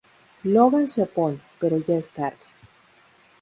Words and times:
Logan 0.43 0.87
se 0.87 1.03
opone, 1.03 1.39
pero 1.59 1.77
ya 1.77 1.95
es 1.97 2.09
tarde. 2.09 2.39